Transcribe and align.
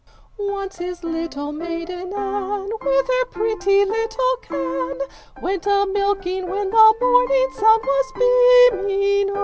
3 0.37 0.49
Once 0.51 0.77
his 0.79 1.03
little 1.03 1.51
maiden, 1.51 2.11
Ann, 2.11 2.69
With 2.81 3.05
her 3.07 3.25
pretty 3.25 3.85
little 3.85 4.35
can, 4.41 4.97
Went 5.43 5.67
a 5.67 5.85
milking 5.93 6.49
when 6.49 6.71
the 6.71 6.95
morning 6.99 7.47
sun 7.53 7.79
was 7.83 8.13
beaming 8.15 9.29
O! 9.29 9.39